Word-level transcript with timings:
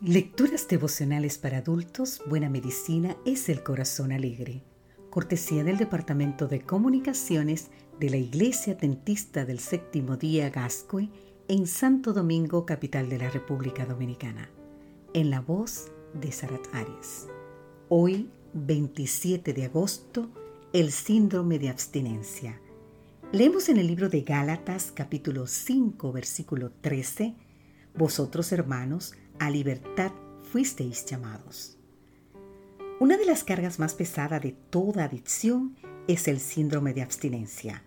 Lecturas 0.00 0.68
devocionales 0.68 1.38
para 1.38 1.58
adultos, 1.58 2.22
Buena 2.24 2.48
Medicina 2.48 3.16
es 3.26 3.48
el 3.48 3.64
Corazón 3.64 4.12
Alegre. 4.12 4.62
Cortesía 5.10 5.64
del 5.64 5.76
Departamento 5.76 6.46
de 6.46 6.60
Comunicaciones 6.60 7.72
de 7.98 8.08
la 8.08 8.16
Iglesia 8.16 8.76
Dentista 8.76 9.44
del 9.44 9.58
Séptimo 9.58 10.16
Día 10.16 10.50
Gascue 10.50 11.08
en 11.48 11.66
Santo 11.66 12.12
Domingo, 12.12 12.64
capital 12.64 13.08
de 13.08 13.18
la 13.18 13.28
República 13.28 13.86
Dominicana. 13.86 14.48
En 15.14 15.30
la 15.30 15.40
voz 15.40 15.90
de 16.14 16.30
Sarat 16.30 16.72
Arias. 16.72 17.26
Hoy, 17.88 18.30
27 18.52 19.52
de 19.52 19.64
agosto, 19.64 20.30
el 20.72 20.92
síndrome 20.92 21.58
de 21.58 21.70
abstinencia. 21.70 22.60
Leemos 23.32 23.68
en 23.68 23.78
el 23.78 23.88
libro 23.88 24.08
de 24.08 24.20
Gálatas, 24.20 24.92
capítulo 24.94 25.48
5, 25.48 26.12
versículo 26.12 26.70
13, 26.82 27.34
Vosotros, 27.98 28.52
hermanos, 28.52 29.14
a 29.38 29.50
libertad 29.50 30.12
fuisteis 30.50 31.04
llamados. 31.06 31.76
Una 33.00 33.16
de 33.16 33.26
las 33.26 33.44
cargas 33.44 33.78
más 33.78 33.94
pesadas 33.94 34.42
de 34.42 34.52
toda 34.52 35.04
adicción 35.04 35.76
es 36.08 36.26
el 36.26 36.40
síndrome 36.40 36.94
de 36.94 37.02
abstinencia, 37.02 37.84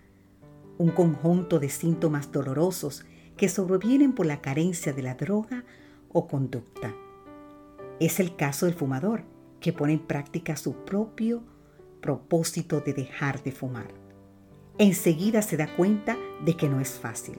un 0.78 0.92
conjunto 0.92 1.60
de 1.60 1.70
síntomas 1.70 2.32
dolorosos 2.32 3.06
que 3.36 3.50
sobrevienen 3.50 4.14
por 4.14 4.26
la 4.26 4.42
carencia 4.42 4.94
de 4.94 5.02
la 5.02 5.16
droga 5.16 5.66
o 6.10 6.28
conducta. 6.28 6.96
Es 8.00 8.20
el 8.20 8.36
caso 8.36 8.66
del 8.66 8.76
fumador, 8.76 9.24
que 9.60 9.74
pone 9.74 9.94
en 9.94 10.00
práctica 10.00 10.56
su 10.56 10.74
propio 10.86 11.44
propósito 12.02 12.80
de 12.80 12.94
dejar 12.94 13.44
de 13.44 13.52
fumar. 13.52 13.94
Enseguida 14.78 15.42
se 15.42 15.58
da 15.58 15.76
cuenta 15.76 16.18
de 16.44 16.56
que 16.56 16.68
no 16.68 16.80
es 16.80 17.00
fácil 17.00 17.38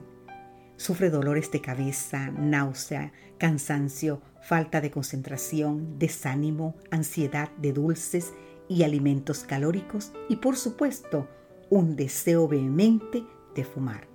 Sufre 0.82 1.10
dolores 1.10 1.52
de 1.52 1.60
cabeza, 1.60 2.32
náusea, 2.32 3.12
cansancio, 3.38 4.20
falta 4.42 4.80
de 4.80 4.90
concentración, 4.90 5.96
desánimo, 6.00 6.74
ansiedad 6.90 7.50
de 7.58 7.72
dulces 7.72 8.32
y 8.68 8.82
alimentos 8.82 9.44
calóricos 9.44 10.10
y 10.28 10.38
por 10.38 10.56
supuesto 10.56 11.28
un 11.70 11.94
deseo 11.94 12.48
vehemente 12.48 13.22
de 13.54 13.62
fumar. 13.62 14.08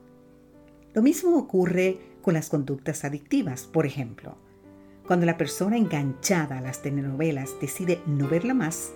Lo 0.94 1.02
mismo 1.02 1.38
ocurre 1.38 2.00
con 2.22 2.34
las 2.34 2.50
conductas 2.50 3.06
adictivas, 3.06 3.64
por 3.64 3.86
ejemplo. 3.86 4.38
Cuando 5.08 5.26
la 5.26 5.38
persona 5.38 5.78
enganchada 5.78 6.58
a 6.58 6.62
las 6.62 6.82
telenovelas 6.82 7.52
decide 7.62 8.02
no 8.06 8.28
verla 8.28 8.54
más. 8.54 8.92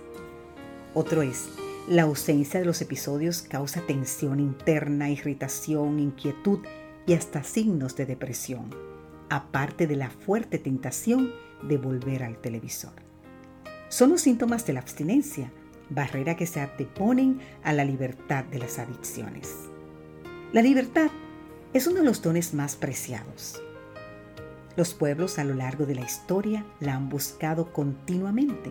Otro 0.92 1.22
es, 1.22 1.48
la 1.88 2.02
ausencia 2.02 2.60
de 2.60 2.66
los 2.66 2.82
episodios 2.82 3.40
causa 3.40 3.80
tensión 3.86 4.40
interna, 4.40 5.08
irritación, 5.08 6.00
inquietud 6.00 6.58
y 7.06 7.14
hasta 7.14 7.42
signos 7.42 7.96
de 7.96 8.06
depresión, 8.06 8.70
aparte 9.28 9.86
de 9.86 9.96
la 9.96 10.10
fuerte 10.10 10.58
tentación 10.58 11.32
de 11.62 11.78
volver 11.78 12.22
al 12.22 12.38
televisor. 12.38 12.92
Son 13.88 14.10
los 14.10 14.22
síntomas 14.22 14.66
de 14.66 14.74
la 14.74 14.80
abstinencia, 14.80 15.52
barrera 15.90 16.36
que 16.36 16.46
se 16.46 16.60
anteponen 16.60 17.40
a 17.62 17.72
la 17.72 17.84
libertad 17.84 18.44
de 18.44 18.58
las 18.58 18.78
adicciones. 18.78 19.54
La 20.52 20.62
libertad 20.62 21.10
es 21.72 21.86
uno 21.86 22.00
de 22.00 22.04
los 22.04 22.22
dones 22.22 22.54
más 22.54 22.76
preciados. 22.76 23.60
Los 24.76 24.94
pueblos 24.94 25.38
a 25.38 25.44
lo 25.44 25.54
largo 25.54 25.84
de 25.84 25.94
la 25.94 26.02
historia 26.02 26.64
la 26.80 26.94
han 26.94 27.08
buscado 27.08 27.72
continuamente, 27.72 28.70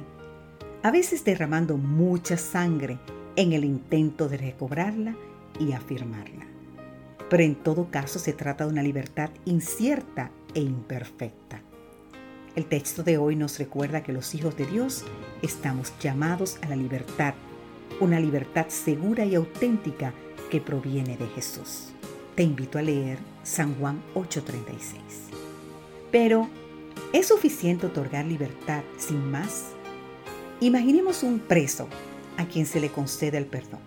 a 0.84 0.90
veces 0.90 1.23
derramando 1.23 1.78
mucha 1.78 2.38
sangre 2.38 3.00
en 3.36 3.54
el 3.54 3.66
intento 3.66 4.28
de 4.28 4.38
recobrarla 4.38 5.16
y 5.60 5.73
afirmarla 5.73 6.51
pero 7.32 7.44
en 7.44 7.56
todo 7.56 7.90
caso 7.90 8.20
se 8.20 8.34
trata 8.34 8.66
de 8.66 8.72
una 8.72 8.84
libertad 8.84 9.30
incierta 9.46 10.32
e 10.54 10.60
imperfecta. 10.60 11.62
El 12.58 12.66
texto 12.66 13.04
de 13.04 13.18
hoy 13.18 13.38
nos 13.38 13.58
recuerda 13.58 14.04
que 14.04 14.12
los 14.12 14.36
hijos 14.36 14.58
de 14.58 14.66
Dios 14.66 15.06
estamos 15.42 15.94
llamados 16.02 16.58
a 16.62 16.68
la 16.68 16.76
libertad, 16.76 17.34
una 18.02 18.20
libertad 18.20 18.66
segura 18.68 19.23
y 19.23 19.36
auténtica 19.36 20.14
que 20.50 20.60
proviene 20.60 21.16
de 21.16 21.28
Jesús. 21.28 21.94
Te 22.36 22.44
invito 22.44 22.78
a 22.78 22.82
leer 22.82 23.17
San 23.44 23.76
Juan 23.76 24.04
8:36. 24.14 25.00
Pero, 26.11 26.50
¿es 27.14 27.30
suficiente 27.30 27.86
otorgar 27.86 28.26
libertad 28.26 28.84
sin 28.98 29.32
más? 29.32 29.67
Imaginemos 30.60 31.23
un 31.23 31.39
preso 31.39 31.88
a 32.36 32.45
quien 32.45 32.66
se 32.66 32.82
le 32.82 32.89
concede 32.89 33.38
el 33.38 33.45
perdón. 33.45 33.80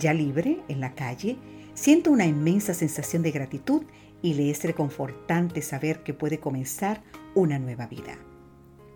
Ya 0.00 0.12
libre 0.12 0.62
en 0.66 0.80
la 0.80 0.96
calle, 0.96 1.36
Siento 1.76 2.10
una 2.10 2.24
inmensa 2.24 2.72
sensación 2.72 3.22
de 3.22 3.32
gratitud 3.32 3.82
y 4.22 4.32
le 4.32 4.50
es 4.50 4.64
reconfortante 4.64 5.60
saber 5.60 6.02
que 6.02 6.14
puede 6.14 6.40
comenzar 6.40 7.02
una 7.34 7.58
nueva 7.58 7.86
vida. 7.86 8.16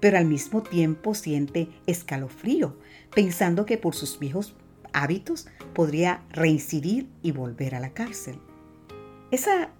Pero 0.00 0.16
al 0.16 0.24
mismo 0.24 0.62
tiempo 0.62 1.14
siente 1.14 1.68
escalofrío, 1.86 2.78
pensando 3.14 3.66
que 3.66 3.76
por 3.76 3.94
sus 3.94 4.18
viejos 4.18 4.56
hábitos 4.94 5.46
podría 5.74 6.24
reincidir 6.30 7.06
y 7.22 7.32
volver 7.32 7.74
a 7.74 7.80
la 7.80 7.90
cárcel. 7.90 8.40
Esa 9.30 9.72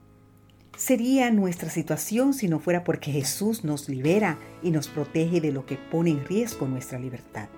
sería 0.77 1.31
nuestra 1.31 1.71
situación 1.71 2.35
si 2.35 2.49
no 2.49 2.61
fuera 2.61 2.85
porque 2.85 3.13
Jesús 3.13 3.65
nos 3.65 3.89
libera 3.89 4.39
y 4.63 4.73
nos 4.73 4.89
protege 4.89 5.41
de 5.41 5.53
lo 5.53 5.65
que 5.65 5.77
pone 5.77 6.11
en 6.11 6.27
riesgo 6.27 6.69
nuestra 6.69 6.99
libertad. 6.99 7.49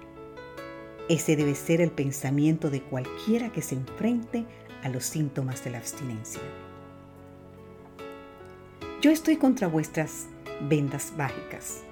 Ese 1.09 1.35
debe 1.35 1.57
ser 1.57 1.81
el 1.81 1.91
pensamiento 1.91 2.71
de 2.71 2.81
cualquiera 2.81 3.51
que 3.51 3.61
se 3.61 3.75
enfrente 3.75 4.47
a 4.83 4.89
los 4.89 5.05
síntomas 5.05 5.65
de 5.65 5.71
la 5.71 5.79
abstinencia. 5.79 6.43
Yo 9.01 9.11
estoy 9.11 9.37
contra 9.37 9.67
vuestras 9.67 10.27
vendas 10.69 11.13
mágicas, 11.17 11.83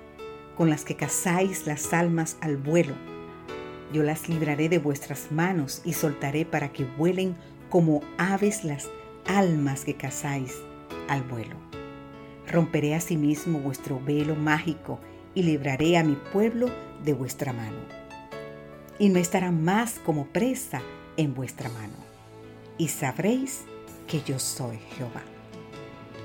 con 0.56 0.70
las 0.70 0.84
que 0.84 0.94
cazáis 0.94 1.66
las 1.66 1.92
almas 1.92 2.36
al 2.40 2.56
vuelo. 2.56 2.94
Yo 3.92 4.02
las 4.02 4.28
libraré 4.28 4.68
de 4.68 4.78
vuestras 4.78 5.32
manos 5.32 5.82
y 5.84 5.94
soltaré 5.94 6.44
para 6.44 6.72
que 6.72 6.84
vuelen 6.84 7.34
como 7.68 8.02
aves 8.18 8.64
las 8.64 8.88
almas 9.26 9.84
que 9.84 9.94
cazáis 9.94 10.54
al 11.08 11.22
vuelo. 11.24 11.56
Romperé 12.46 12.94
asimismo 12.94 13.58
vuestro 13.58 14.00
velo 14.00 14.36
mágico 14.36 15.00
y 15.34 15.42
libraré 15.42 15.96
a 15.96 16.04
mi 16.04 16.16
pueblo 16.32 16.68
de 17.04 17.14
vuestra 17.14 17.52
mano. 17.52 17.80
Y 18.98 19.08
no 19.08 19.18
estarán 19.18 19.64
más 19.64 19.98
como 20.04 20.26
presa 20.26 20.82
en 21.16 21.34
vuestra 21.34 21.68
mano 21.70 22.09
y 22.80 22.88
sabréis 22.88 23.64
que 24.06 24.22
yo 24.22 24.38
soy 24.38 24.78
Jehová. 24.96 25.20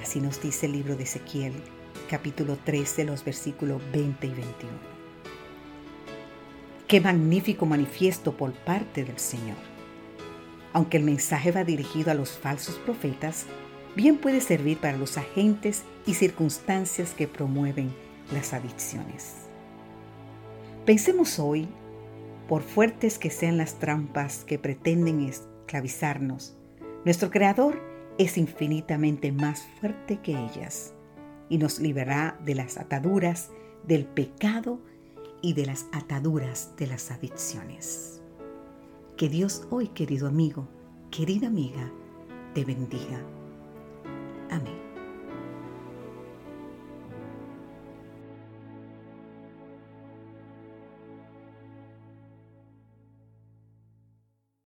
Así 0.01 0.21
nos 0.21 0.41
dice 0.41 0.67
el 0.67 0.71
libro 0.71 0.95
de 0.95 1.03
Ezequiel, 1.03 1.51
capítulo 2.09 2.55
13, 2.55 3.03
los 3.03 3.25
versículos 3.25 3.81
20 3.91 4.25
y 4.25 4.29
21. 4.29 4.73
Qué 6.87 7.01
magnífico 7.01 7.65
manifiesto 7.65 8.37
por 8.37 8.53
parte 8.53 9.03
del 9.03 9.19
Señor. 9.19 9.57
Aunque 10.71 10.95
el 10.95 11.03
mensaje 11.03 11.51
va 11.51 11.65
dirigido 11.65 12.09
a 12.11 12.13
los 12.15 12.31
falsos 12.37 12.75
profetas, 12.75 13.47
bien 13.97 14.17
puede 14.17 14.39
servir 14.39 14.77
para 14.77 14.97
los 14.97 15.17
agentes 15.17 15.83
y 16.05 16.13
circunstancias 16.13 17.13
que 17.13 17.27
promueven 17.27 17.93
las 18.31 18.53
adicciones. 18.53 19.33
Pensemos 20.85 21.37
hoy, 21.37 21.67
por 22.47 22.63
fuertes 22.63 23.19
que 23.19 23.29
sean 23.29 23.57
las 23.57 23.77
trampas 23.77 24.45
que 24.45 24.57
pretenden 24.57 25.19
esclavizarnos. 25.65 26.55
Nuestro 27.05 27.31
Creador 27.31 27.81
es 28.17 28.37
infinitamente 28.37 29.31
más 29.31 29.67
fuerte 29.79 30.19
que 30.21 30.31
ellas 30.31 30.93
y 31.49 31.57
nos 31.57 31.79
liberará 31.79 32.39
de 32.45 32.55
las 32.55 32.77
ataduras 32.77 33.49
del 33.85 34.05
pecado 34.05 34.79
y 35.41 35.53
de 35.53 35.65
las 35.65 35.87
ataduras 35.91 36.73
de 36.77 36.87
las 36.87 37.11
adicciones. 37.11 38.21
Que 39.17 39.27
Dios 39.27 39.67
hoy, 39.71 39.87
querido 39.89 40.27
amigo, 40.27 40.67
querida 41.11 41.47
amiga, 41.47 41.91
te 42.53 42.63
bendiga. 42.63 43.19